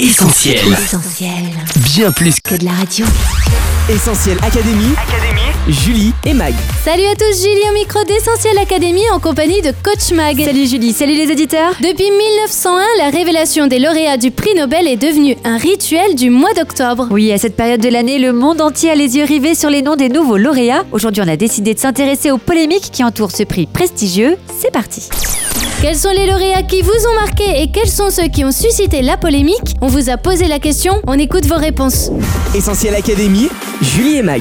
Essentiel. 0.00 0.58
Essentiel. 0.72 1.30
Bien 1.94 2.10
plus 2.10 2.40
Que 2.40 2.56
de 2.56 2.64
la 2.64 2.72
radio. 2.72 3.06
Essentiel 3.88 4.36
Académie. 4.42 4.92
Julie 5.68 6.12
et 6.26 6.34
Mag. 6.34 6.52
Salut 6.84 7.04
à 7.04 7.14
tous, 7.14 7.40
Julie 7.40 7.70
au 7.70 7.74
micro 7.74 8.02
d'Essentiel 8.02 8.58
Académie 8.58 9.08
en 9.12 9.20
compagnie 9.20 9.62
de 9.62 9.70
Coach 9.84 10.10
Mag. 10.12 10.36
Salut 10.44 10.66
Julie, 10.66 10.92
salut 10.92 11.14
les 11.14 11.30
auditeurs. 11.30 11.74
Depuis 11.80 12.10
1901, 12.10 12.82
la 12.98 13.10
révélation 13.10 13.68
des 13.68 13.78
lauréats 13.78 14.16
du 14.16 14.32
prix 14.32 14.56
Nobel 14.56 14.88
est 14.88 14.96
devenue 14.96 15.36
un 15.44 15.58
rituel 15.58 16.16
du 16.16 16.28
mois 16.28 16.54
d'octobre. 16.54 17.06
Oui, 17.12 17.30
à 17.30 17.38
cette 17.38 17.54
période 17.54 17.80
de 17.80 17.88
l'année, 17.88 18.18
le 18.18 18.32
monde 18.32 18.60
entier 18.60 18.90
a 18.90 18.96
les 18.96 19.16
yeux 19.16 19.24
rivés 19.24 19.54
sur 19.54 19.70
les 19.70 19.82
noms 19.82 19.94
des 19.94 20.08
nouveaux 20.08 20.38
lauréats. 20.38 20.82
Aujourd'hui, 20.90 21.22
on 21.24 21.28
a 21.28 21.36
décidé 21.36 21.72
de 21.72 21.78
s'intéresser 21.78 22.32
aux 22.32 22.38
polémiques 22.38 22.90
qui 22.90 23.04
entourent 23.04 23.30
ce 23.30 23.44
prix 23.44 23.66
prestigieux. 23.68 24.38
C'est 24.60 24.72
parti. 24.72 25.08
Quels 25.84 25.98
sont 25.98 26.12
les 26.12 26.26
lauréats 26.26 26.62
qui 26.62 26.80
vous 26.80 26.88
ont 26.90 27.14
marqué 27.14 27.60
et 27.60 27.70
quels 27.70 27.90
sont 27.90 28.08
ceux 28.08 28.28
qui 28.28 28.42
ont 28.42 28.52
suscité 28.52 29.02
la 29.02 29.18
polémique 29.18 29.76
On 29.82 29.86
vous 29.86 30.08
a 30.08 30.16
posé 30.16 30.48
la 30.48 30.58
question, 30.58 30.94
on 31.06 31.18
écoute 31.18 31.44
vos 31.44 31.58
réponses. 31.58 32.10
Essentiel 32.54 32.94
Académie. 32.94 33.50
Julie 33.82 34.16
et 34.16 34.22
Mag. 34.22 34.40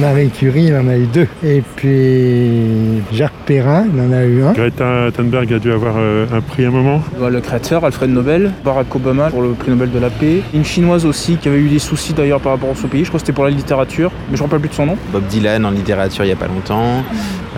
Marie 0.00 0.28
Curie, 0.30 0.64
il 0.64 0.74
en 0.74 0.88
a 0.88 0.96
eu 0.96 1.06
deux. 1.06 1.28
Et 1.44 1.62
puis 1.76 3.00
Jacques 3.12 3.32
Perrin, 3.46 3.86
il 3.94 4.00
en 4.00 4.12
a 4.12 4.24
eu 4.24 4.42
un. 4.42 4.52
Greta 4.52 5.10
Thunberg 5.16 5.52
a 5.52 5.58
dû 5.60 5.70
avoir 5.70 5.94
euh, 5.98 6.26
un 6.32 6.40
prix 6.40 6.64
à 6.64 6.68
un 6.68 6.72
moment. 6.72 7.00
Bah, 7.20 7.30
Le 7.30 7.40
créateur, 7.40 7.84
Alfred 7.84 8.10
Nobel, 8.10 8.52
Barack 8.64 8.92
Obama 8.94 9.30
pour 9.30 9.42
le 9.42 9.50
prix 9.50 9.70
Nobel 9.70 9.92
de 9.92 9.98
la 10.00 10.10
paix, 10.10 10.40
une 10.52 10.64
chinoise 10.64 11.06
aussi 11.06 11.36
qui 11.36 11.48
avait 11.48 11.58
eu 11.58 11.68
des 11.68 11.78
soucis 11.78 12.12
d'ailleurs 12.12 12.40
par 12.40 12.52
rapport 12.52 12.70
à 12.70 12.74
son 12.74 12.88
pays, 12.88 13.04
je 13.04 13.08
crois 13.08 13.20
que 13.20 13.26
c'était 13.26 13.34
pour 13.34 13.44
la 13.44 13.50
littérature, 13.50 14.10
mais 14.30 14.36
je 14.36 14.42
ne 14.42 14.46
me 14.46 14.50
rappelle 14.50 14.60
plus 14.60 14.70
de 14.70 14.74
son 14.74 14.86
nom. 14.86 14.96
Bob 15.12 15.24
Dylan 15.28 15.64
en 15.64 15.70
littérature 15.70 16.24
il 16.24 16.28
n'y 16.28 16.32
a 16.32 16.36
pas 16.36 16.48
longtemps, 16.48 17.04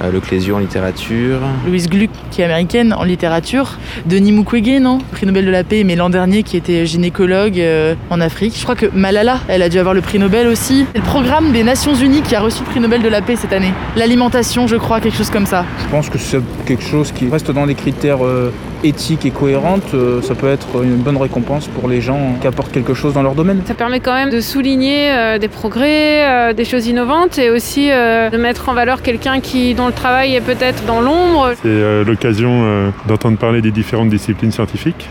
euh, 0.04 0.12
Le 0.12 0.20
Clésio 0.20 0.56
en 0.56 0.58
littérature. 0.58 1.38
Louise 1.66 1.88
Gluck, 1.88 2.10
qui 2.30 2.42
est 2.42 2.44
américaine 2.44 2.92
en 2.92 3.04
littérature. 3.04 3.78
Denis 4.04 4.32
Mukwege, 4.32 4.78
non? 4.80 4.98
Prix 5.12 5.24
Nobel 5.24 5.46
de 5.46 5.50
la 5.50 5.64
paix, 5.64 5.84
mais 5.84 5.96
l'an 5.96 6.10
dernier, 6.10 6.42
qui 6.42 6.58
était 6.58 6.84
gynécologue 6.84 7.58
euh, 7.58 7.94
en 8.10 8.20
Afrique. 8.20 8.54
Je 8.58 8.62
crois 8.62 8.76
que 8.76 8.86
Malala, 8.94 9.38
elle 9.48 9.62
a 9.62 9.70
dû 9.70 9.78
avoir 9.78 9.94
le 9.94 10.02
prix 10.02 10.18
Nobel 10.18 10.46
aussi. 10.48 10.84
C'est 10.92 10.98
le 10.98 11.04
programme 11.04 11.52
des 11.52 11.62
Nations 11.62 11.94
Unies 11.94 12.22
qui 12.26 12.34
a 12.34 12.40
reçu 12.40 12.60
le 12.60 12.66
prix 12.70 12.80
Nobel 12.80 13.02
de 13.02 13.08
la 13.08 13.22
paix 13.22 13.36
cette 13.36 13.52
année. 13.52 13.72
L'alimentation, 13.96 14.66
je 14.66 14.76
crois, 14.76 15.00
quelque 15.00 15.16
chose 15.16 15.30
comme 15.30 15.46
ça. 15.46 15.64
Je 15.84 15.90
pense 15.90 16.08
que 16.08 16.18
c'est 16.18 16.40
quelque 16.66 16.82
chose 16.82 17.12
qui 17.12 17.28
reste 17.28 17.50
dans 17.50 17.64
les 17.64 17.74
critères 17.74 18.24
euh, 18.24 18.52
éthiques 18.82 19.24
et 19.26 19.30
cohérentes. 19.30 19.94
Euh, 19.94 20.20
ça 20.22 20.34
peut 20.34 20.48
être 20.48 20.82
une 20.82 20.96
bonne 20.96 21.16
récompense 21.16 21.68
pour 21.68 21.88
les 21.88 22.00
gens 22.00 22.34
qui 22.40 22.46
apportent 22.46 22.72
quelque 22.72 22.94
chose 22.94 23.14
dans 23.14 23.22
leur 23.22 23.34
domaine. 23.34 23.62
Ça 23.66 23.74
permet 23.74 24.00
quand 24.00 24.14
même 24.14 24.30
de 24.30 24.40
souligner 24.40 25.10
euh, 25.12 25.38
des 25.38 25.48
progrès, 25.48 26.26
euh, 26.26 26.52
des 26.52 26.64
choses 26.64 26.86
innovantes 26.86 27.38
et 27.38 27.50
aussi 27.50 27.90
euh, 27.90 28.28
de 28.30 28.36
mettre 28.36 28.68
en 28.68 28.74
valeur 28.74 29.02
quelqu'un 29.02 29.40
qui 29.40 29.74
dont 29.74 29.86
le 29.86 29.92
travail 29.92 30.34
est 30.34 30.40
peut-être 30.40 30.84
dans 30.84 31.00
l'ombre. 31.00 31.52
C'est 31.62 31.68
euh, 31.68 32.04
l'occasion 32.04 32.62
euh, 32.64 32.90
d'entendre 33.06 33.38
parler 33.38 33.62
des 33.62 33.70
différentes 33.70 34.08
disciplines 34.08 34.52
scientifiques. 34.52 35.08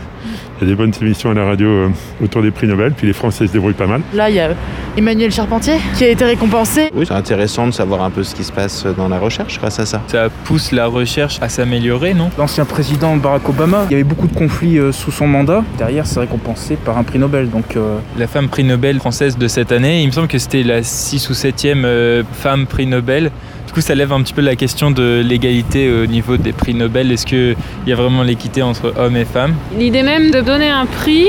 Il 0.60 0.66
y 0.66 0.70
a 0.70 0.74
des 0.74 0.76
bonnes 0.76 0.92
émissions 1.02 1.30
à 1.30 1.34
la 1.34 1.44
radio 1.44 1.68
euh, 1.68 1.88
autour 2.22 2.42
des 2.42 2.50
prix 2.50 2.66
Nobel, 2.66 2.92
puis 2.92 3.06
les 3.06 3.12
Français 3.12 3.46
se 3.46 3.52
débrouillent 3.52 3.74
pas 3.74 3.86
mal. 3.86 4.00
Là, 4.14 4.30
il 4.30 4.36
y 4.36 4.40
a 4.40 4.50
Emmanuel 4.96 5.30
Charpentier 5.30 5.74
qui 5.96 6.04
a 6.04 6.08
été 6.08 6.24
récompensé. 6.24 6.90
Oui, 6.94 7.04
c'est 7.06 7.14
intéressant 7.14 7.66
de 7.66 7.72
savoir 7.72 8.02
un 8.02 8.10
peu 8.10 8.22
ce 8.22 8.34
qui 8.34 8.42
se 8.42 8.52
passe 8.52 8.86
dans 8.96 9.08
la 9.08 9.18
recherche 9.18 9.58
grâce 9.58 9.78
à 9.78 9.84
ça. 9.86 10.00
Ça 10.06 10.28
pousse 10.44 10.72
la 10.72 10.86
recherche 10.86 11.38
à 11.42 11.50
s'améliorer, 11.50 12.14
non? 12.14 12.30
L'ancien 12.38 12.64
président 12.64 13.16
Barack 13.16 13.46
Obama, 13.48 13.84
il 13.90 13.92
y 13.92 13.94
avait 13.94 14.04
beaucoup 14.04 14.26
de 14.28 14.34
conflits 14.34 14.78
euh, 14.78 14.92
sous 14.92 15.10
son 15.10 15.26
mandat. 15.26 15.62
Derrière, 15.76 16.06
c'est 16.06 16.20
récompensé 16.20 16.76
par 16.76 16.96
un 16.96 17.02
prix 17.02 17.18
Nobel. 17.18 17.50
Donc, 17.50 17.76
euh, 17.76 17.98
La 18.18 18.26
femme 18.26 18.48
prix 18.48 18.64
Nobel 18.64 18.98
française 18.98 19.36
de 19.36 19.48
cette 19.48 19.72
année, 19.72 20.00
il 20.02 20.06
me 20.06 20.12
semble 20.12 20.28
que 20.28 20.38
c'était 20.38 20.62
la 20.62 20.82
6 20.82 21.28
ou 21.28 21.34
7e 21.34 21.84
euh, 21.84 22.22
femme 22.32 22.66
prix 22.66 22.86
Nobel. 22.86 23.30
Coup, 23.76 23.82
ça 23.82 23.94
lève 23.94 24.10
un 24.10 24.22
petit 24.22 24.32
peu 24.32 24.40
la 24.40 24.56
question 24.56 24.90
de 24.90 25.22
l'égalité 25.22 25.92
au 25.92 26.06
niveau 26.06 26.38
des 26.38 26.54
prix 26.54 26.72
Nobel. 26.72 27.12
Est-ce 27.12 27.26
qu'il 27.26 27.54
y 27.86 27.92
a 27.92 27.94
vraiment 27.94 28.22
l'équité 28.22 28.62
entre 28.62 28.94
hommes 28.96 29.18
et 29.18 29.26
femmes? 29.26 29.54
L'idée 29.78 30.02
même 30.02 30.30
de 30.30 30.40
donner 30.40 30.70
un 30.70 30.86
prix, 30.86 31.28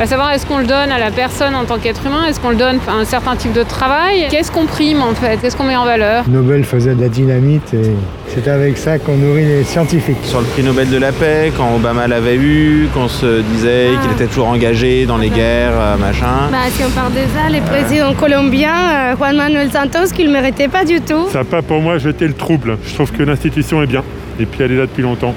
à 0.00 0.06
savoir 0.06 0.30
est-ce 0.32 0.46
qu'on 0.46 0.58
le 0.58 0.66
donne 0.66 0.92
à 0.92 0.98
la 0.98 1.10
personne 1.10 1.54
en 1.54 1.64
tant 1.64 1.78
qu'être 1.78 2.06
humain, 2.06 2.26
est-ce 2.28 2.38
qu'on 2.40 2.50
le 2.50 2.56
donne 2.56 2.78
à 2.88 2.92
un 2.92 3.04
certain 3.04 3.34
type 3.36 3.52
de 3.52 3.62
travail, 3.64 4.28
qu'est-ce 4.30 4.52
qu'on 4.52 4.66
prime 4.66 5.02
en 5.02 5.14
fait, 5.14 5.38
qu'est-ce 5.38 5.56
qu'on 5.56 5.64
met 5.64 5.76
en 5.76 5.84
valeur? 5.84 6.24
Nobel 6.28 6.64
faisait 6.64 6.94
de 6.94 7.00
la 7.00 7.08
dynamite 7.08 7.74
et 7.74 7.90
c'est 8.28 8.46
avec 8.48 8.78
ça 8.78 8.98
qu'on 8.98 9.16
nourrit 9.16 9.44
les 9.44 9.64
scientifiques. 9.64 10.18
Sur 10.22 10.40
le 10.40 10.46
prix 10.46 10.62
Nobel 10.62 10.88
de 10.90 10.98
la 10.98 11.10
paix, 11.12 11.52
quand 11.56 11.74
Obama 11.74 12.06
l'avait 12.06 12.36
eu, 12.36 12.88
qu'on 12.94 13.08
se 13.08 13.40
disait 13.40 13.88
Ah. 13.96 14.02
qu'il 14.02 14.12
était 14.12 14.26
toujours 14.26 14.48
engagé 14.48 15.06
dans 15.06 15.16
les 15.16 15.30
guerres, 15.30 15.72
euh, 15.74 15.96
machin. 15.96 16.48
Bah, 16.52 16.58
si 16.70 16.84
on 16.84 16.90
parle 16.90 17.12
de 17.14 17.20
ça, 17.34 17.48
les 17.50 17.60
présidents 17.60 18.14
colombiens, 18.14 19.12
euh, 19.12 19.16
Juan 19.16 19.36
Manuel 19.36 19.70
Santos, 19.72 20.12
qu'il 20.14 20.28
ne 20.28 20.32
méritait 20.32 20.68
pas 20.68 20.84
du 20.84 21.00
tout. 21.00 21.28
Ça 21.32 21.38
n'a 21.38 21.44
pas 21.44 21.62
pour 21.62 21.80
moi 21.80 21.98
jeté 21.98 22.26
le 22.28 22.34
trouble. 22.34 22.78
Je 22.86 22.94
trouve 22.94 23.10
que 23.10 23.22
l'institution 23.22 23.82
est 23.82 23.86
bien. 23.86 24.04
Et 24.38 24.46
puis 24.46 24.62
elle 24.62 24.72
est 24.72 24.76
là 24.76 24.82
depuis 24.86 25.02
longtemps. 25.02 25.34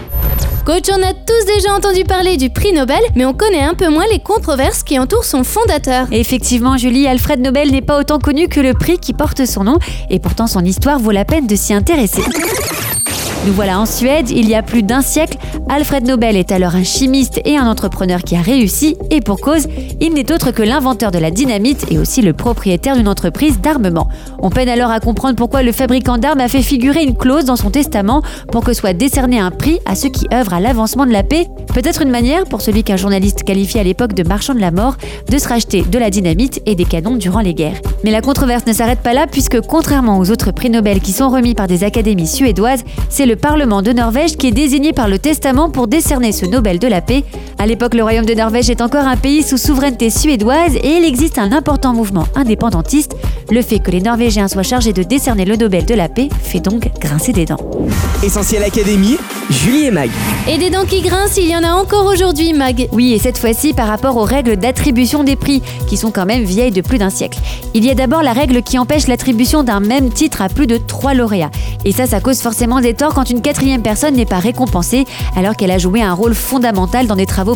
Coach, 0.66 0.89
on 0.91 1.01
a 1.01 1.13
tous 1.13 1.45
déjà 1.47 1.73
entendu 1.75 2.03
parler 2.03 2.38
du 2.38 2.51
prix 2.51 2.72
Nobel, 2.72 3.01
mais 3.16 3.25
on 3.25 3.33
connaît 3.33 3.63
un 3.63 3.73
peu 3.73 3.89
moins 3.89 4.05
les 4.11 4.19
controverses 4.19 4.83
qui 4.83 4.99
entourent 4.99 5.25
son 5.25 5.44
fondateur. 5.44 6.05
Effectivement, 6.11 6.77
Julie, 6.77 7.07
Alfred 7.07 7.39
Nobel 7.39 7.72
n'est 7.72 7.81
pas 7.81 7.99
autant 7.99 8.19
connu 8.19 8.47
que 8.47 8.59
le 8.59 8.73
prix 8.73 9.00
qui 9.00 9.13
porte 9.13 9.45
son 9.45 9.63
nom, 9.63 9.79
et 10.11 10.19
pourtant 10.19 10.45
son 10.45 10.63
histoire 10.63 11.00
vaut 11.00 11.09
la 11.09 11.25
peine 11.25 11.47
de 11.47 11.55
s'y 11.55 11.73
intéresser. 11.73 12.21
Nous 13.47 13.53
voilà 13.53 13.79
en 13.79 13.88
Suède, 13.88 14.29
il 14.29 14.47
y 14.47 14.53
a 14.53 14.61
plus 14.61 14.83
d'un 14.83 15.01
siècle. 15.01 15.39
Alfred 15.69 16.05
Nobel 16.05 16.35
est 16.35 16.51
alors 16.51 16.75
un 16.75 16.83
chimiste 16.83 17.39
et 17.45 17.57
un 17.57 17.66
entrepreneur 17.66 18.23
qui 18.23 18.35
a 18.35 18.41
réussi, 18.41 18.97
et 19.09 19.22
pour 19.22 19.39
cause, 19.39 19.67
il 20.01 20.13
n'est 20.13 20.31
autre 20.31 20.51
que 20.51 20.61
l'inventeur 20.61 21.11
de 21.11 21.19
la 21.19 21.31
dynamite 21.31 21.85
et 21.89 21.97
aussi 21.97 22.22
le 22.22 22.33
propriétaire 22.33 22.97
d'une 22.97 23.07
entreprise 23.07 23.61
d'armement. 23.61 24.09
On 24.39 24.50
peine 24.50 24.67
alors 24.69 24.91
à 24.91 25.00
comprendre 25.00 25.35
pourquoi 25.35 25.63
le 25.63 25.71
fabricant 25.71 26.17
d'armes 26.17 26.41
a 26.41 26.47
fait 26.47 26.61
figurer 26.61 27.03
une 27.03 27.16
clause 27.16 27.45
dans 27.45 27.55
son 27.55 27.69
testament 27.69 28.21
pour 28.51 28.63
que 28.63 28.73
soit 28.73 28.94
décerné 28.94 29.39
un 29.39 29.51
prix 29.51 29.79
à 29.85 29.95
ceux 29.95 30.09
qui 30.09 30.27
œuvrent 30.33 30.53
à 30.53 30.59
l'avancement 30.59 31.05
de 31.05 31.11
la 31.11 31.23
paix. 31.23 31.47
Peut-être 31.73 32.01
une 32.01 32.11
manière, 32.11 32.45
pour 32.45 32.61
celui 32.61 32.83
qu'un 32.83 32.97
journaliste 32.97 33.44
qualifie 33.44 33.79
à 33.79 33.83
l'époque 33.83 34.13
de 34.13 34.27
marchand 34.27 34.55
de 34.55 34.59
la 34.59 34.71
mort, 34.71 34.97
de 35.29 35.38
se 35.38 35.47
racheter 35.47 35.83
de 35.83 36.00
la 36.00 36.09
dynamite 36.09 36.61
et 36.66 36.75
des 36.75 36.85
canons 36.85 37.16
durant 37.16 37.39
les 37.39 37.53
guerres. 37.53 37.79
Mais 38.03 38.11
la 38.11 38.21
controverse 38.21 38.66
ne 38.66 38.73
s'arrête 38.73 39.00
pas 39.00 39.13
là 39.13 39.25
puisque 39.31 39.61
contrairement 39.61 40.17
aux 40.19 40.31
autres 40.31 40.51
prix 40.51 40.69
Nobel 40.69 41.00
qui 41.00 41.13
sont 41.13 41.29
remis 41.29 41.55
par 41.55 41.67
des 41.67 41.83
académies 41.83 42.27
suédoises, 42.27 42.83
c'est 43.09 43.25
le 43.25 43.35
Parlement 43.35 43.81
de 43.81 43.94
Norvège 43.94 44.35
qui 44.35 44.47
est 44.47 44.51
désigné 44.51 44.91
par 44.91 45.07
le 45.07 45.19
testament 45.19 45.50
pour 45.73 45.88
décerner 45.88 46.31
ce 46.31 46.45
Nobel 46.45 46.79
de 46.79 46.88
la 46.88 47.01
paix. 47.01 47.23
À 47.61 47.67
l'époque, 47.67 47.94
le 47.94 48.01
Royaume 48.01 48.25
de 48.25 48.33
Norvège 48.33 48.72
est 48.72 48.81
encore 48.81 49.05
un 49.05 49.17
pays 49.17 49.44
sous 49.44 49.57
souveraineté 49.59 50.09
suédoise 50.09 50.75
et 50.77 50.97
il 50.97 51.05
existe 51.05 51.38
un 51.38 51.51
important 51.51 51.94
mouvement 51.94 52.25
indépendantiste. 52.33 53.16
Le 53.51 53.61
fait 53.61 53.77
que 53.77 53.91
les 53.91 54.01
Norvégiens 54.01 54.47
soient 54.47 54.63
chargés 54.63 54.94
de 54.94 55.03
décerner 55.03 55.45
le 55.45 55.55
Nobel 55.57 55.85
de 55.85 55.94
la 55.94 56.09
paix 56.09 56.29
fait 56.41 56.59
donc 56.59 56.89
grincer 57.00 57.33
des 57.33 57.45
dents. 57.45 57.59
Essentiel 58.23 58.63
Académie. 58.63 59.17
Julie 59.51 59.85
et 59.85 59.91
Mag. 59.91 60.09
Et 60.47 60.57
des 60.57 60.69
dents 60.69 60.85
qui 60.85 61.01
grincent, 61.01 61.38
il 61.38 61.50
y 61.50 61.55
en 61.55 61.63
a 61.63 61.73
encore 61.73 62.05
aujourd'hui, 62.05 62.53
Mag. 62.53 62.88
Oui, 62.94 63.13
et 63.13 63.19
cette 63.19 63.38
fois-ci 63.38 63.73
par 63.73 63.88
rapport 63.88 64.16
aux 64.16 64.23
règles 64.23 64.55
d'attribution 64.55 65.23
des 65.23 65.35
prix, 65.35 65.61
qui 65.88 65.97
sont 65.97 66.09
quand 66.09 66.25
même 66.25 66.44
vieilles 66.44 66.71
de 66.71 66.81
plus 66.81 66.97
d'un 66.97 67.09
siècle. 67.09 67.38
Il 67.73 67.85
y 67.85 67.91
a 67.91 67.95
d'abord 67.95 68.23
la 68.23 68.31
règle 68.31 68.63
qui 68.63 68.79
empêche 68.79 69.07
l'attribution 69.07 69.63
d'un 69.63 69.81
même 69.81 70.09
titre 70.09 70.41
à 70.41 70.47
plus 70.47 70.67
de 70.67 70.77
trois 70.77 71.13
lauréats. 71.13 71.51
Et 71.83 71.91
ça, 71.91 72.07
ça 72.07 72.21
cause 72.21 72.41
forcément 72.41 72.79
des 72.79 72.94
torts 72.94 73.13
quand 73.13 73.29
une 73.29 73.41
quatrième 73.41 73.81
personne 73.81 74.16
n'est 74.16 74.25
pas 74.25 74.39
récompensée, 74.39 75.05
alors 75.35 75.55
qu'elle 75.55 75.71
a 75.71 75.77
joué 75.77 76.01
un 76.01 76.13
rôle 76.13 76.33
fondamental 76.33 77.07
dans 77.07 77.16
des 77.16 77.25
travaux 77.25 77.50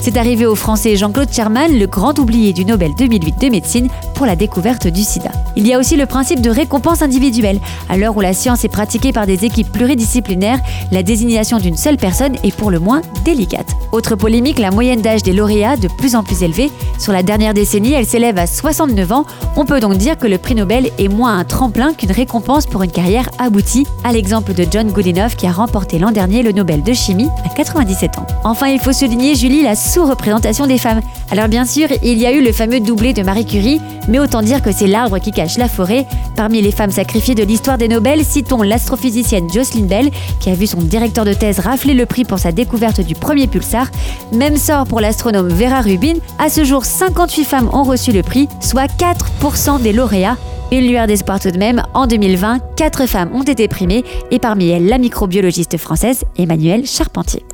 C'est 0.00 0.16
arrivé 0.16 0.46
au 0.46 0.54
français 0.54 0.96
Jean-Claude 0.96 1.32
Sherman, 1.32 1.78
le 1.78 1.86
grand 1.86 2.18
oublié 2.18 2.52
du 2.52 2.64
Nobel 2.64 2.92
2008 2.96 3.40
de 3.40 3.48
médecine, 3.48 3.88
pour 4.14 4.26
la 4.26 4.36
découverte 4.36 4.86
du 4.86 5.02
sida. 5.02 5.30
Il 5.56 5.66
y 5.66 5.74
a 5.74 5.78
aussi 5.78 5.96
le 5.96 6.06
principe 6.06 6.40
de 6.40 6.50
récompense 6.50 7.02
individuelle. 7.02 7.60
À 7.88 7.96
l'heure 7.96 8.16
où 8.16 8.20
la 8.20 8.32
science 8.32 8.64
est 8.64 8.68
pratiquée 8.68 9.12
par 9.12 9.26
des 9.26 9.44
équipes 9.44 9.70
pluridisciplinaires, 9.72 10.60
la 10.92 11.02
désignation 11.02 11.58
d'une 11.58 11.76
seule 11.76 11.96
personne 11.96 12.36
est 12.42 12.54
pour 12.54 12.70
le 12.70 12.78
moins 12.78 13.02
délicate. 13.24 13.74
Autre 13.92 14.16
polémique, 14.16 14.58
la 14.58 14.70
moyenne 14.70 15.00
d'âge 15.00 15.22
des 15.22 15.32
lauréats 15.32 15.76
de 15.76 15.88
plus 15.88 16.14
en 16.16 16.22
plus 16.22 16.42
élevée. 16.42 16.70
Sur 16.98 17.12
la 17.12 17.22
dernière 17.22 17.54
décennie, 17.54 17.92
elle 17.92 18.06
s'élève 18.06 18.38
à 18.38 18.46
69 18.46 19.12
ans. 19.12 19.24
On 19.56 19.64
peut 19.64 19.80
donc 19.80 19.96
dire 19.96 20.18
que 20.18 20.26
le 20.26 20.38
prix 20.38 20.54
Nobel 20.54 20.90
est 20.98 21.08
moins 21.08 21.38
un 21.38 21.44
tremplin 21.44 21.94
qu'une 21.94 22.12
récompense 22.12 22.66
pour 22.66 22.82
une 22.82 22.90
carrière 22.90 23.28
aboutie, 23.38 23.86
à 24.04 24.12
l'exemple 24.12 24.54
de 24.54 24.66
John 24.70 24.90
Goodenough 24.90 25.36
qui 25.36 25.46
a 25.46 25.52
remporté 25.52 25.98
l'an 25.98 26.10
dernier 26.10 26.42
le 26.42 26.52
Nobel 26.52 26.82
de 26.82 26.92
chimie 26.92 27.28
à 27.44 27.48
97 27.48 28.18
ans. 28.18 28.26
Enfin, 28.44 28.68
il 28.68 28.78
faut 28.78 28.92
souligner, 28.92 29.19
Julie, 29.20 29.62
la 29.62 29.76
sous-représentation 29.76 30.66
des 30.66 30.78
femmes. 30.78 31.00
Alors 31.30 31.46
bien 31.46 31.66
sûr, 31.66 31.88
il 32.02 32.18
y 32.18 32.26
a 32.26 32.32
eu 32.32 32.42
le 32.42 32.52
fameux 32.52 32.80
doublé 32.80 33.12
de 33.12 33.22
Marie 33.22 33.44
Curie, 33.44 33.78
mais 34.08 34.18
autant 34.18 34.40
dire 34.40 34.62
que 34.62 34.72
c'est 34.72 34.86
l'arbre 34.86 35.18
qui 35.18 35.30
cache 35.30 35.58
la 35.58 35.68
forêt. 35.68 36.06
Parmi 36.36 36.62
les 36.62 36.72
femmes 36.72 36.90
sacrifiées 36.90 37.34
de 37.34 37.42
l'histoire 37.42 37.76
des 37.76 37.86
Nobel, 37.86 38.24
citons 38.24 38.62
l'astrophysicienne 38.62 39.48
Jocelyn 39.52 39.84
Bell, 39.84 40.10
qui 40.40 40.48
a 40.48 40.54
vu 40.54 40.66
son 40.66 40.78
directeur 40.78 41.26
de 41.26 41.34
thèse 41.34 41.58
rafler 41.60 41.92
le 41.92 42.06
prix 42.06 42.24
pour 42.24 42.38
sa 42.38 42.50
découverte 42.50 43.02
du 43.02 43.14
premier 43.14 43.46
pulsar. 43.46 43.88
Même 44.32 44.56
sort 44.56 44.86
pour 44.86 45.00
l'astronome 45.00 45.48
Vera 45.48 45.82
Rubin. 45.82 46.14
À 46.38 46.48
ce 46.48 46.64
jour, 46.64 46.86
58 46.86 47.44
femmes 47.44 47.70
ont 47.74 47.84
reçu 47.84 48.12
le 48.12 48.22
prix, 48.22 48.48
soit 48.60 48.90
4% 48.98 49.82
des 49.82 49.92
lauréats. 49.92 50.38
Une 50.72 50.86
lueur 50.86 51.06
d'espoir 51.06 51.40
tout 51.40 51.50
de 51.50 51.58
même, 51.58 51.82
en 51.92 52.06
2020, 52.06 52.60
4 52.76 53.06
femmes 53.06 53.30
ont 53.34 53.42
été 53.42 53.68
primées, 53.68 54.02
et 54.30 54.38
parmi 54.38 54.70
elles 54.70 54.86
la 54.86 54.98
microbiologiste 54.98 55.76
française 55.76 56.24
Emmanuelle 56.38 56.86
Charpentier. 56.86 57.44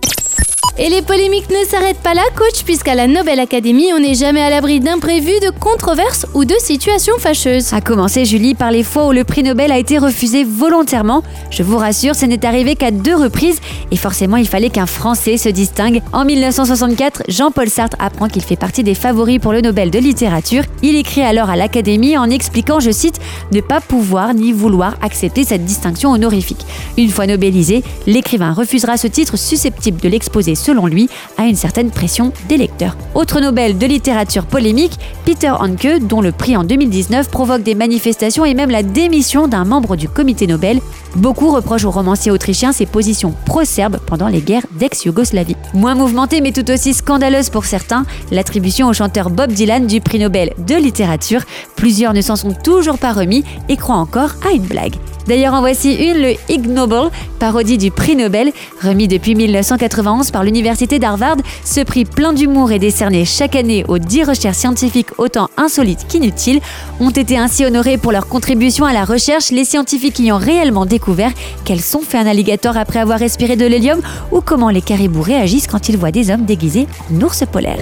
Et 0.78 0.90
les 0.90 1.00
polémiques 1.00 1.48
ne 1.48 1.66
s'arrêtent 1.66 2.02
pas 2.02 2.12
là, 2.12 2.20
coach, 2.36 2.62
puisqu'à 2.62 2.94
la 2.94 3.06
Nobel 3.06 3.40
Academy, 3.40 3.94
on 3.94 3.98
n'est 3.98 4.14
jamais 4.14 4.42
à 4.42 4.50
l'abri 4.50 4.78
d'imprévus, 4.78 5.40
de 5.40 5.48
controverses 5.48 6.26
ou 6.34 6.44
de 6.44 6.54
situations 6.58 7.16
fâcheuses. 7.18 7.72
A 7.72 7.80
commencer, 7.80 8.26
Julie, 8.26 8.54
par 8.54 8.70
les 8.70 8.82
fois 8.82 9.06
où 9.06 9.12
le 9.12 9.24
prix 9.24 9.42
Nobel 9.42 9.72
a 9.72 9.78
été 9.78 9.96
refusé 9.96 10.44
volontairement. 10.44 11.22
Je 11.48 11.62
vous 11.62 11.78
rassure, 11.78 12.14
ce 12.14 12.26
n'est 12.26 12.44
arrivé 12.44 12.74
qu'à 12.74 12.90
deux 12.90 13.16
reprises, 13.16 13.58
et 13.90 13.96
forcément, 13.96 14.36
il 14.36 14.46
fallait 14.46 14.68
qu'un 14.68 14.84
Français 14.84 15.38
se 15.38 15.48
distingue. 15.48 16.02
En 16.12 16.26
1964, 16.26 17.22
Jean-Paul 17.26 17.70
Sartre 17.70 17.96
apprend 17.98 18.28
qu'il 18.28 18.42
fait 18.42 18.56
partie 18.56 18.84
des 18.84 18.94
favoris 18.94 19.38
pour 19.38 19.54
le 19.54 19.62
Nobel 19.62 19.90
de 19.90 19.98
littérature. 19.98 20.64
Il 20.82 20.96
écrit 20.96 21.22
alors 21.22 21.48
à 21.48 21.56
l'Académie 21.56 22.18
en 22.18 22.28
expliquant, 22.28 22.80
je 22.80 22.90
cite, 22.90 23.18
ne 23.50 23.62
pas 23.62 23.80
pouvoir 23.80 24.34
ni 24.34 24.52
vouloir 24.52 24.96
accepter 25.00 25.44
cette 25.44 25.64
distinction 25.64 26.10
honorifique. 26.10 26.66
Une 26.98 27.08
fois 27.08 27.26
nobelisé, 27.26 27.82
l'écrivain 28.06 28.52
refusera 28.52 28.98
ce 28.98 29.06
titre 29.06 29.38
susceptible 29.38 30.02
de 30.02 30.10
l'exposer, 30.10 30.54
selon 30.66 30.86
lui, 30.86 31.08
à 31.38 31.46
une 31.46 31.54
certaine 31.54 31.90
pression 31.90 32.32
des 32.48 32.56
lecteurs. 32.56 32.96
Autre 33.14 33.40
Nobel 33.40 33.78
de 33.78 33.86
littérature 33.86 34.44
polémique, 34.46 34.98
Peter 35.24 35.50
Hanke, 35.50 36.00
dont 36.00 36.20
le 36.20 36.32
prix 36.32 36.56
en 36.56 36.64
2019 36.64 37.30
provoque 37.30 37.62
des 37.62 37.76
manifestations 37.76 38.44
et 38.44 38.54
même 38.54 38.70
la 38.70 38.82
démission 38.82 39.46
d'un 39.46 39.64
membre 39.64 39.94
du 39.94 40.08
comité 40.08 40.46
Nobel. 40.46 40.80
Beaucoup 41.14 41.50
reprochent 41.50 41.84
au 41.84 41.90
romancier 41.90 42.32
autrichien 42.32 42.72
ses 42.72 42.84
positions 42.84 43.34
pro-serbes 43.46 43.98
pendant 44.06 44.28
les 44.28 44.40
guerres 44.40 44.66
d'ex-Yougoslavie. 44.72 45.56
Moins 45.72 45.94
mouvementée 45.94 46.40
mais 46.40 46.52
tout 46.52 46.68
aussi 46.70 46.94
scandaleuse 46.94 47.48
pour 47.48 47.64
certains, 47.64 48.04
l'attribution 48.30 48.88
au 48.88 48.92
chanteur 48.92 49.30
Bob 49.30 49.52
Dylan 49.52 49.86
du 49.86 50.00
prix 50.00 50.18
Nobel 50.18 50.52
de 50.66 50.74
littérature. 50.74 51.42
Plusieurs 51.76 52.12
ne 52.12 52.20
s'en 52.20 52.36
sont 52.36 52.52
toujours 52.52 52.98
pas 52.98 53.12
remis 53.12 53.44
et 53.68 53.76
croient 53.76 53.96
encore 53.96 54.32
à 54.46 54.52
une 54.52 54.66
blague. 54.66 54.96
D'ailleurs, 55.26 55.54
en 55.54 55.60
voici 55.60 55.94
une, 55.94 56.22
le 56.22 56.34
Ig 56.48 56.68
Nobel, 56.68 57.10
parodie 57.38 57.78
du 57.78 57.90
prix 57.90 58.16
Nobel, 58.16 58.52
remis 58.82 59.08
depuis 59.08 59.34
1991 59.34 60.30
par 60.30 60.44
l'université 60.44 60.98
d'Harvard. 60.98 61.36
Ce 61.64 61.80
prix 61.80 62.04
plein 62.04 62.32
d'humour 62.32 62.72
est 62.72 62.78
décerné 62.78 63.24
chaque 63.24 63.56
année 63.56 63.84
aux 63.88 63.98
10 63.98 64.24
recherches 64.24 64.56
scientifiques 64.56 65.18
autant 65.18 65.48
insolites 65.56 66.06
qu'inutiles. 66.08 66.60
Ont 67.00 67.10
été 67.10 67.38
ainsi 67.38 67.64
honorés 67.64 67.98
pour 67.98 68.12
leur 68.12 68.28
contribution 68.28 68.84
à 68.84 68.92
la 68.92 69.04
recherche 69.04 69.50
les 69.50 69.64
scientifiques 69.64 70.20
ont 70.30 70.38
réellement 70.38 70.86
découvert 70.86 71.30
quels 71.64 71.80
son 71.80 72.00
fait 72.00 72.18
un 72.18 72.26
alligator 72.26 72.76
après 72.76 73.00
avoir 73.00 73.18
respiré 73.18 73.56
de 73.56 73.66
l'hélium 73.66 74.00
ou 74.32 74.40
comment 74.40 74.70
les 74.70 74.82
caribous 74.82 75.22
réagissent 75.22 75.66
quand 75.66 75.88
ils 75.88 75.96
voient 75.96 76.10
des 76.10 76.30
hommes 76.30 76.44
déguisés 76.44 76.86
en 77.12 77.20
ours 77.22 77.44
polaire. 77.50 77.78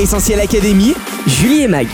Essentiel 0.00 0.40
Académie, 0.40 0.94
Julie 1.26 1.62
et 1.62 1.68
Mag. 1.68 1.86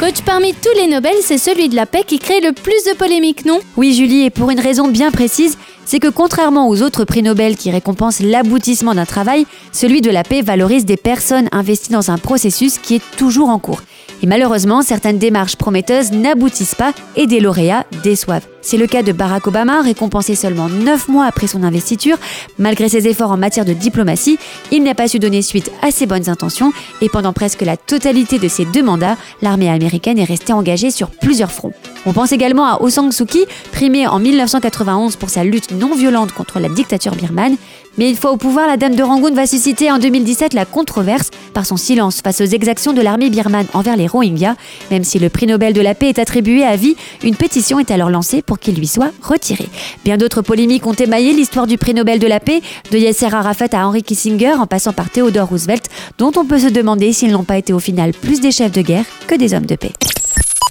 Coach, 0.00 0.22
parmi 0.24 0.54
tous 0.54 0.74
les 0.76 0.86
Nobel, 0.86 1.12
c'est 1.20 1.36
celui 1.36 1.68
de 1.68 1.76
la 1.76 1.84
paix 1.84 2.04
qui 2.06 2.18
crée 2.18 2.40
le 2.40 2.52
plus 2.52 2.84
de 2.90 2.96
polémiques, 2.96 3.44
non? 3.44 3.60
Oui, 3.76 3.92
Julie, 3.92 4.24
et 4.24 4.30
pour 4.30 4.50
une 4.50 4.58
raison 4.58 4.88
bien 4.88 5.10
précise, 5.10 5.58
c'est 5.84 5.98
que 5.98 6.08
contrairement 6.08 6.70
aux 6.70 6.80
autres 6.80 7.04
prix 7.04 7.22
Nobel 7.22 7.54
qui 7.54 7.70
récompensent 7.70 8.20
l'aboutissement 8.20 8.94
d'un 8.94 9.04
travail, 9.04 9.44
celui 9.72 10.00
de 10.00 10.10
la 10.10 10.22
paix 10.22 10.40
valorise 10.40 10.86
des 10.86 10.96
personnes 10.96 11.50
investies 11.52 11.92
dans 11.92 12.10
un 12.10 12.16
processus 12.16 12.78
qui 12.78 12.94
est 12.94 13.16
toujours 13.18 13.50
en 13.50 13.58
cours. 13.58 13.82
Et 14.22 14.26
malheureusement, 14.26 14.80
certaines 14.80 15.18
démarches 15.18 15.56
prometteuses 15.56 16.12
n'aboutissent 16.12 16.74
pas 16.74 16.94
et 17.14 17.26
des 17.26 17.40
lauréats 17.40 17.84
déçoivent. 18.02 18.46
C'est 18.62 18.76
le 18.76 18.86
cas 18.86 19.02
de 19.02 19.12
Barack 19.12 19.46
Obama, 19.46 19.80
récompensé 19.80 20.34
seulement 20.34 20.68
9 20.68 21.08
mois 21.08 21.24
après 21.24 21.46
son 21.46 21.62
investiture. 21.62 22.18
Malgré 22.58 22.88
ses 22.88 23.08
efforts 23.08 23.30
en 23.30 23.36
matière 23.36 23.64
de 23.64 23.72
diplomatie, 23.72 24.38
il 24.70 24.82
n'a 24.82 24.94
pas 24.94 25.08
su 25.08 25.18
donner 25.18 25.42
suite 25.42 25.70
à 25.82 25.90
ses 25.90 26.06
bonnes 26.06 26.28
intentions 26.28 26.72
et 27.00 27.08
pendant 27.08 27.32
presque 27.32 27.62
la 27.62 27.76
totalité 27.76 28.38
de 28.38 28.48
ses 28.48 28.66
deux 28.66 28.82
mandats, 28.82 29.16
l'armée 29.42 29.70
américaine 29.70 30.18
est 30.18 30.24
restée 30.24 30.52
engagée 30.52 30.90
sur 30.90 31.10
plusieurs 31.10 31.52
fronts. 31.52 31.72
On 32.06 32.12
pense 32.12 32.32
également 32.32 32.66
à 32.66 32.80
Aung 32.80 32.90
San 32.90 33.12
Suu 33.12 33.26
Kyi, 33.26 33.46
primée 33.72 34.06
en 34.06 34.18
1991 34.18 35.16
pour 35.16 35.30
sa 35.30 35.44
lutte 35.44 35.70
non 35.70 35.94
violente 35.94 36.32
contre 36.32 36.60
la 36.60 36.68
dictature 36.68 37.14
birmane. 37.14 37.56
Mais 37.98 38.08
une 38.08 38.16
fois 38.16 38.30
au 38.30 38.36
pouvoir, 38.36 38.66
la 38.66 38.76
dame 38.76 38.94
de 38.94 39.02
Rangoon 39.02 39.34
va 39.34 39.46
susciter 39.46 39.90
en 39.90 39.98
2017 39.98 40.54
la 40.54 40.64
controverse 40.64 41.30
par 41.52 41.66
son 41.66 41.76
silence 41.76 42.20
face 42.22 42.40
aux 42.40 42.44
exactions 42.44 42.92
de 42.92 43.02
l'armée 43.02 43.30
birmane 43.30 43.66
envers 43.74 43.96
les 43.96 44.06
Rohingyas. 44.06 44.54
Même 44.90 45.04
si 45.04 45.18
le 45.18 45.28
prix 45.28 45.46
Nobel 45.46 45.72
de 45.72 45.80
la 45.80 45.94
paix 45.94 46.08
est 46.08 46.18
attribué 46.18 46.64
à 46.64 46.76
vie, 46.76 46.96
une 47.24 47.34
pétition 47.34 47.78
est 47.78 47.90
alors 47.90 48.08
lancée 48.08 48.42
pour 48.50 48.58
qu'il 48.58 48.74
lui 48.74 48.88
soit 48.88 49.12
retiré. 49.22 49.68
Bien 50.04 50.16
d'autres 50.16 50.42
polémiques 50.42 50.84
ont 50.84 50.92
émaillé 50.92 51.32
l'histoire 51.32 51.68
du 51.68 51.78
prix 51.78 51.94
Nobel 51.94 52.18
de 52.18 52.26
la 52.26 52.40
paix, 52.40 52.62
de 52.90 52.98
Yasser 52.98 53.32
Arafat 53.32 53.68
à 53.70 53.86
Henry 53.86 54.02
Kissinger 54.02 54.54
en 54.54 54.66
passant 54.66 54.92
par 54.92 55.08
Theodore 55.08 55.50
Roosevelt, 55.50 55.84
dont 56.18 56.32
on 56.36 56.44
peut 56.44 56.58
se 56.58 56.66
demander 56.66 57.12
s'ils 57.12 57.30
n'ont 57.30 57.44
pas 57.44 57.58
été 57.58 57.72
au 57.72 57.78
final 57.78 58.12
plus 58.12 58.40
des 58.40 58.50
chefs 58.50 58.72
de 58.72 58.82
guerre 58.82 59.04
que 59.28 59.36
des 59.36 59.54
hommes 59.54 59.66
de 59.66 59.76
paix. 59.76 59.92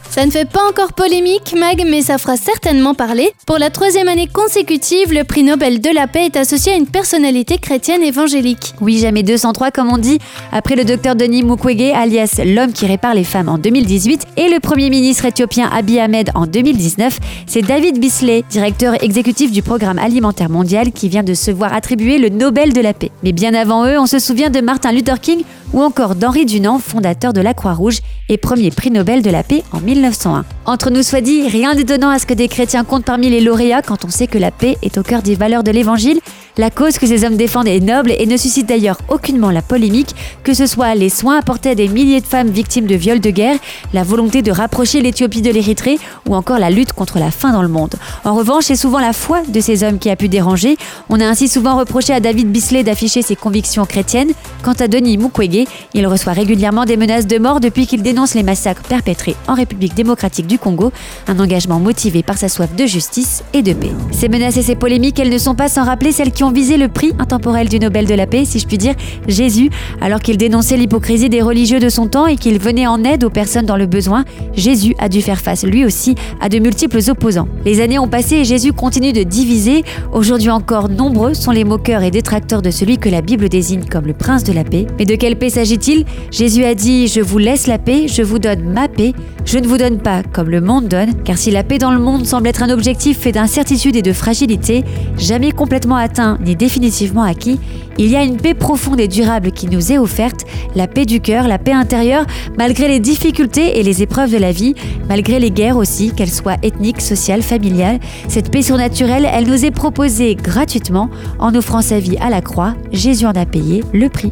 Ça 0.09 0.25
ne 0.25 0.31
fait 0.31 0.49
pas 0.49 0.67
encore 0.67 0.93
polémique, 0.93 1.53
Mag, 1.55 1.83
mais 1.87 2.01
ça 2.01 2.17
fera 2.17 2.35
certainement 2.35 2.95
parler. 2.95 3.29
Pour 3.45 3.59
la 3.59 3.69
troisième 3.69 4.07
année 4.07 4.27
consécutive, 4.27 5.13
le 5.13 5.23
prix 5.23 5.43
Nobel 5.43 5.81
de 5.81 5.93
la 5.93 6.07
paix 6.07 6.25
est 6.25 6.35
associé 6.35 6.73
à 6.73 6.75
une 6.75 6.87
personnalité 6.87 7.59
chrétienne 7.59 8.01
évangélique. 8.01 8.73
Oui, 8.81 8.97
jamais 8.97 9.21
203 9.21 9.69
comme 9.69 9.91
on 9.91 9.99
dit. 9.99 10.17
Après 10.51 10.75
le 10.75 10.83
docteur 10.83 11.15
Denis 11.15 11.43
Mukwege, 11.43 11.93
alias 11.93 12.41
l'homme 12.43 12.73
qui 12.73 12.87
répare 12.87 13.13
les 13.13 13.23
femmes 13.23 13.49
en 13.49 13.59
2018, 13.59 14.25
et 14.35 14.49
le 14.49 14.59
premier 14.59 14.89
ministre 14.89 15.25
éthiopien 15.25 15.69
Abiy 15.71 15.99
Ahmed 15.99 16.31
en 16.33 16.47
2019, 16.47 17.19
c'est 17.45 17.61
David 17.61 17.99
Bisley, 17.99 18.43
directeur 18.49 19.03
exécutif 19.03 19.51
du 19.51 19.61
programme 19.61 19.99
alimentaire 19.99 20.49
mondial, 20.49 20.91
qui 20.91 21.07
vient 21.07 21.23
de 21.23 21.35
se 21.35 21.51
voir 21.51 21.71
attribuer 21.71 22.17
le 22.17 22.29
Nobel 22.29 22.73
de 22.73 22.81
la 22.81 22.95
paix. 22.95 23.11
Mais 23.23 23.31
bien 23.31 23.53
avant 23.53 23.85
eux, 23.85 23.99
on 23.99 24.07
se 24.07 24.17
souvient 24.17 24.49
de 24.49 24.59
Martin 24.59 24.91
Luther 24.91 25.19
King 25.19 25.43
ou 25.73 25.81
encore 25.81 26.15
d'Henri 26.15 26.45
Dunant, 26.45 26.79
fondateur 26.79 27.33
de 27.33 27.41
la 27.41 27.53
Croix-Rouge 27.53 27.99
et 28.29 28.37
premier 28.37 28.71
prix 28.71 28.91
Nobel 28.91 29.21
de 29.21 29.29
la 29.29 29.43
paix 29.43 29.63
en 29.71 29.79
1901. 29.79 30.45
Entre 30.65 30.89
nous 30.89 31.03
soit 31.03 31.21
dit, 31.21 31.47
rien 31.47 31.75
d'étonnant 31.75 32.09
à 32.09 32.19
ce 32.19 32.25
que 32.25 32.33
des 32.33 32.47
chrétiens 32.47 32.83
comptent 32.83 33.05
parmi 33.05 33.29
les 33.29 33.41
lauréats 33.41 33.81
quand 33.81 34.05
on 34.05 34.09
sait 34.09 34.27
que 34.27 34.37
la 34.37 34.51
paix 34.51 34.77
est 34.81 34.97
au 34.97 35.03
cœur 35.03 35.21
des 35.21 35.35
valeurs 35.35 35.63
de 35.63 35.71
l'Évangile. 35.71 36.19
La 36.59 36.69
cause 36.69 36.97
que 36.97 37.07
ces 37.07 37.23
hommes 37.23 37.37
défendent 37.37 37.69
est 37.69 37.79
noble 37.79 38.11
et 38.11 38.25
ne 38.25 38.35
suscite 38.35 38.67
d'ailleurs 38.67 38.97
aucunement 39.07 39.49
la 39.49 39.61
polémique, 39.61 40.13
que 40.43 40.53
ce 40.53 40.65
soit 40.65 40.93
les 40.93 41.07
soins 41.07 41.37
apportés 41.37 41.69
à 41.69 41.75
des 41.75 41.87
milliers 41.87 42.19
de 42.19 42.25
femmes 42.25 42.49
victimes 42.49 42.85
de 42.85 42.95
viols 42.95 43.21
de 43.21 43.29
guerre, 43.29 43.55
la 43.93 44.03
volonté 44.03 44.41
de 44.41 44.51
rapprocher 44.51 45.01
l'Éthiopie 45.01 45.41
de 45.41 45.51
l'Érythrée 45.51 45.97
ou 46.27 46.35
encore 46.35 46.59
la 46.59 46.69
lutte 46.69 46.91
contre 46.91 47.17
la 47.17 47.31
faim 47.31 47.53
dans 47.53 47.61
le 47.61 47.69
monde. 47.69 47.95
En 48.25 48.35
revanche, 48.35 48.65
c'est 48.65 48.75
souvent 48.75 48.99
la 48.99 49.13
foi 49.13 49.41
de 49.47 49.61
ces 49.61 49.85
hommes 49.85 49.99
qui 49.99 50.09
a 50.09 50.17
pu 50.17 50.27
déranger. 50.27 50.75
On 51.07 51.21
a 51.21 51.25
ainsi 51.25 51.47
souvent 51.47 51.77
reproché 51.77 52.11
à 52.11 52.19
David 52.19 52.51
Bisley 52.51 52.83
d'afficher 52.83 53.21
ses 53.21 53.37
convictions 53.37 53.85
chrétiennes. 53.85 54.33
Quant 54.61 54.73
à 54.73 54.89
Denis 54.89 55.17
Mukwege, 55.17 55.65
il 55.93 56.07
reçoit 56.07 56.33
régulièrement 56.33 56.83
des 56.83 56.97
menaces 56.97 57.25
de 57.25 57.37
mort 57.37 57.61
depuis 57.61 57.87
qu'il 57.87 58.01
dénonce 58.01 58.33
les 58.33 58.43
massacres 58.43 58.83
perpétrés 58.83 59.37
en 59.47 59.53
République 59.53 59.93
démocratique 59.93 60.47
du 60.47 60.59
Congo, 60.59 60.91
un 61.29 61.39
engagement 61.39 61.79
motivé 61.79 62.21
par 62.21 62.37
sa 62.37 62.49
soif 62.49 62.75
de 62.75 62.85
justice 62.85 63.45
et 63.53 63.61
de 63.61 63.71
paix. 63.71 63.93
Ces 64.11 64.27
menaces 64.27 64.57
et 64.57 64.61
ces 64.61 64.75
polémiques, 64.75 65.21
elles 65.21 65.29
ne 65.29 65.37
sont 65.37 65.55
pas 65.55 65.69
sans 65.69 65.85
rappeler 65.85 66.11
celles 66.11 66.33
qui 66.33 66.43
ont 66.43 66.48
visé 66.51 66.77
le 66.77 66.87
prix 66.87 67.13
intemporel 67.19 67.69
du 67.69 67.79
Nobel 67.79 68.05
de 68.05 68.13
la 68.13 68.27
paix, 68.27 68.45
si 68.45 68.59
je 68.59 68.67
puis 68.67 68.77
dire, 68.77 68.95
Jésus, 69.27 69.69
alors 70.01 70.19
qu'il 70.19 70.37
dénonçait 70.37 70.77
l'hypocrisie 70.77 71.29
des 71.29 71.41
religieux 71.41 71.79
de 71.79 71.89
son 71.89 72.07
temps 72.07 72.27
et 72.27 72.35
qu'il 72.35 72.59
venait 72.59 72.87
en 72.87 73.03
aide 73.03 73.23
aux 73.23 73.29
personnes 73.29 73.65
dans 73.65 73.77
le 73.77 73.85
besoin, 73.85 74.25
Jésus 74.53 74.95
a 74.99 75.09
dû 75.09 75.21
faire 75.21 75.39
face 75.39 75.63
lui 75.63 75.85
aussi 75.85 76.15
à 76.41 76.49
de 76.49 76.59
multiples 76.59 76.99
opposants. 77.09 77.47
Les 77.65 77.81
années 77.81 77.99
ont 77.99 78.07
passé 78.07 78.37
et 78.37 78.45
Jésus 78.45 78.73
continue 78.73 79.13
de 79.13 79.23
diviser. 79.23 79.83
Aujourd'hui 80.13 80.49
encore, 80.49 80.89
nombreux 80.89 81.33
sont 81.33 81.51
les 81.51 81.63
moqueurs 81.63 82.03
et 82.03 82.11
détracteurs 82.11 82.61
de 82.61 82.71
celui 82.71 82.97
que 82.97 83.09
la 83.09 83.21
Bible 83.21 83.49
désigne 83.49 83.83
comme 83.83 84.05
le 84.05 84.13
prince 84.13 84.43
de 84.43 84.53
la 84.53 84.63
paix. 84.63 84.87
Mais 84.97 85.05
de 85.05 85.15
quelle 85.15 85.37
paix 85.37 85.49
s'agit-il? 85.49 86.05
Jésus 86.31 86.63
a 86.63 86.75
dit 86.75 87.07
Je 87.07 87.21
vous 87.21 87.37
laisse 87.37 87.67
la 87.67 87.77
paix, 87.77 88.07
je 88.07 88.21
vous 88.21 88.39
donne 88.39 88.61
ma 88.63 88.87
paix. 88.87 89.13
Je 89.45 89.57
ne 89.57 89.67
vous 89.67 89.77
donne 89.77 89.97
pas 89.97 90.21
comme 90.21 90.49
le 90.49 90.61
monde 90.61 90.87
donne, 90.87 91.23
car 91.23 91.37
si 91.37 91.49
la 91.49 91.63
paix 91.63 91.79
dans 91.79 91.91
le 91.91 91.99
monde 91.99 92.25
semble 92.25 92.47
être 92.47 92.61
un 92.61 92.69
objectif 92.69 93.19
fait 93.19 93.31
d'incertitude 93.31 93.95
et 93.95 94.01
de 94.01 94.13
fragilité, 94.13 94.83
jamais 95.17 95.51
complètement 95.51 95.95
atteint 95.95 96.28
ni 96.39 96.55
définitivement 96.55 97.23
acquis, 97.23 97.59
il 97.97 98.07
y 98.07 98.15
a 98.15 98.23
une 98.23 98.37
paix 98.37 98.53
profonde 98.53 98.99
et 98.99 99.07
durable 99.07 99.51
qui 99.51 99.67
nous 99.67 99.91
est 99.91 99.97
offerte, 99.97 100.45
la 100.75 100.87
paix 100.87 101.05
du 101.05 101.19
cœur, 101.19 101.47
la 101.47 101.57
paix 101.57 101.73
intérieure, 101.73 102.25
malgré 102.57 102.87
les 102.87 102.99
difficultés 102.99 103.79
et 103.79 103.83
les 103.83 104.01
épreuves 104.01 104.31
de 104.31 104.37
la 104.37 104.51
vie, 104.51 104.75
malgré 105.07 105.39
les 105.39 105.51
guerres 105.51 105.77
aussi, 105.77 106.11
qu'elles 106.11 106.31
soient 106.31 106.57
ethniques, 106.63 107.01
sociales, 107.01 107.41
familiales. 107.41 107.99
Cette 108.27 108.51
paix 108.51 108.61
surnaturelle, 108.61 109.27
elle 109.31 109.47
nous 109.47 109.65
est 109.65 109.71
proposée 109.71 110.35
gratuitement 110.35 111.09
en 111.39 111.53
offrant 111.55 111.81
sa 111.81 111.99
vie 111.99 112.17
à 112.17 112.29
la 112.29 112.41
croix. 112.41 112.75
Jésus 112.91 113.25
en 113.25 113.31
a 113.31 113.45
payé 113.45 113.83
le 113.93 114.09
prix. 114.09 114.31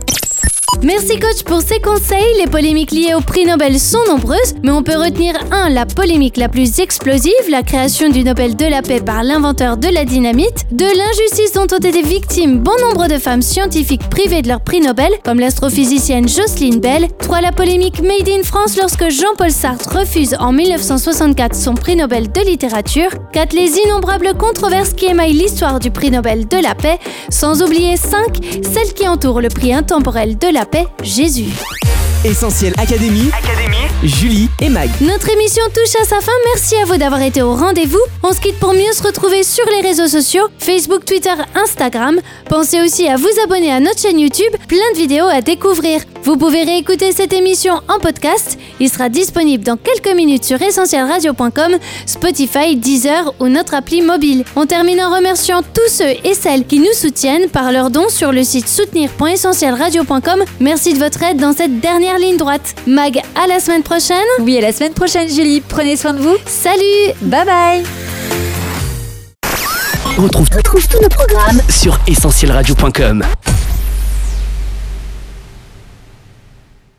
Merci 0.84 1.18
coach 1.20 1.44
pour 1.44 1.62
ces 1.62 1.80
conseils. 1.80 2.36
Les 2.40 2.46
polémiques 2.46 2.92
liées 2.92 3.16
au 3.16 3.22
prix 3.22 3.46
Nobel 3.46 3.80
sont 3.80 4.04
nombreuses, 4.08 4.54
mais 4.64 4.70
on 4.70 4.84
peut 4.84 4.96
retenir 4.96 5.34
1. 5.52 5.70
La 5.70 5.88
polémique 5.88 6.38
la 6.38 6.50
plus 6.50 6.80
explosive, 6.80 7.32
la 7.50 7.64
création 7.64 8.10
du 8.10 8.24
Nobel 8.24 8.56
de 8.56 8.66
la 8.66 8.84
paix 8.84 9.02
par 9.02 9.24
l'inventeur 9.24 9.78
de 9.78 9.88
la 9.88 10.06
dynamite. 10.06 10.66
2. 10.72 10.86
L'injustice 10.86 11.54
dont 11.54 11.64
ont 11.74 11.80
été 11.80 12.04
victimes 12.04 12.60
bon 12.60 12.76
nombre 12.82 13.08
de 13.08 13.18
femmes 13.18 13.42
scientifiques 13.42 14.08
privées 14.10 14.44
de 14.44 14.50
leur 14.50 14.62
prix 14.62 14.80
Nobel, 14.80 15.12
comme 15.24 15.40
l'astrophysicienne 15.40 16.30
Jocelyn 16.30 16.78
Bell. 16.78 17.08
3. 17.20 17.42
La 17.42 17.52
polémique 17.52 18.02
Made 18.02 18.30
in 18.30 18.44
France 18.44 18.78
lorsque 18.78 19.10
Jean-Paul 19.10 19.52
Sartre 19.52 19.98
refuse 19.98 20.36
en 20.40 20.52
1964 20.52 21.56
son 21.56 21.74
prix 21.74 21.96
Nobel 21.96 22.32
de 22.32 22.42
littérature. 22.42 23.10
4. 23.34 23.54
Les 23.54 23.78
innombrables 23.80 24.36
controverses 24.38 24.94
qui 24.94 25.06
émaillent 25.06 25.34
l'histoire 25.34 25.80
du 25.80 25.90
prix 25.90 26.12
Nobel 26.12 26.48
de 26.48 26.58
la 26.58 26.76
paix. 26.76 27.00
Sans 27.30 27.64
oublier 27.64 27.98
5. 27.98 28.38
Celles 28.62 28.94
qui 28.94 29.08
entourent 29.08 29.42
le 29.42 29.50
prix 29.50 29.74
intemporel 29.74 30.38
de 30.38 30.48
la 30.48 30.67
paix, 30.72 30.88
Jésus. 31.04 31.52
Essentiel 32.26 32.74
Académie, 32.78 33.30
Julie 34.04 34.50
et 34.62 34.70
Mag. 34.70 34.90
Notre 35.02 35.30
émission 35.30 35.64
touche 35.74 35.96
à 36.02 36.06
sa 36.06 36.20
fin. 36.20 36.32
Merci 36.54 36.76
à 36.76 36.86
vous 36.86 36.98
d'avoir 36.98 37.22
été 37.22 37.42
au 37.42 37.54
rendez-vous. 37.54 38.00
On 38.24 38.34
se 38.34 38.42
quitte 38.42 38.58
pour 38.60 38.74
mieux 38.74 38.92
se 38.94 39.04
retrouver 39.04 39.44
sur 39.44 39.66
les 39.70 39.88
réseaux 39.88 40.08
sociaux 40.08 40.48
Facebook, 40.58 41.06
Twitter, 41.06 41.34
Instagram. 41.56 42.20
Pensez 42.50 42.82
aussi 42.82 43.08
à 43.08 43.18
vous 43.18 43.30
abonner 43.44 43.72
à 43.72 43.80
notre 43.80 44.00
chaîne 44.00 44.20
YouTube. 44.20 44.52
Plein 44.68 44.92
de 44.94 44.98
vidéos 44.98 45.28
à 45.28 45.42
découvrir. 45.42 46.02
Vous 46.24 46.38
pouvez 46.38 46.64
réécouter 46.64 47.12
cette 47.12 47.34
émission 47.34 47.76
en 47.88 48.00
podcast. 48.00 48.58
Il 48.80 48.90
sera 48.90 49.10
disponible 49.10 49.64
dans 49.64 49.78
quelques 49.78 50.14
minutes 50.14 50.44
sur 50.44 50.62
essentielradio.com, 50.62 51.78
Spotify, 52.06 52.76
Deezer 52.76 53.34
ou 53.40 53.48
notre 53.48 53.76
appli 53.76 54.02
mobile. 54.02 54.44
On 54.56 54.66
termine 54.66 55.02
en 55.02 55.16
remerciant 55.16 55.62
tous 55.62 55.90
ceux 55.90 56.16
et 56.26 56.34
celles 56.34 56.66
qui 56.66 56.80
nous 56.80 56.94
soutiennent 56.94 57.50
par 57.50 57.72
leurs 57.72 57.92
dons 57.92 58.10
sur 58.10 58.32
le 58.32 58.44
site 58.44 58.68
soutenir.essentielradio.com. 58.68 60.44
Merci 60.60 60.94
de 60.94 61.00
votre 61.00 61.24
aide 61.24 61.38
dans 61.38 61.54
cette 61.54 61.80
dernière 62.08 62.20
ligne 62.26 62.38
droite. 62.38 62.76
Mag, 62.88 63.20
à 63.36 63.48
la 63.48 63.60
semaine 63.60 63.84
prochaine. 63.84 64.18
Oui, 64.40 64.58
à 64.58 64.62
la 64.62 64.72
semaine 64.72 64.94
prochaine, 64.94 65.28
Julie. 65.30 65.62
Prenez 65.62 65.98
soin 65.98 66.14
de 66.14 66.20
vous. 66.20 66.38
Salut 66.46 67.14
Bye 67.22 67.46
bye 67.46 67.84
On 70.18 70.24
retrouve, 70.24 70.48
tous 70.50 71.02
nos 71.02 71.10
programmes 71.10 71.62
sur 71.70 72.00
essentielradio.com. 72.08 73.24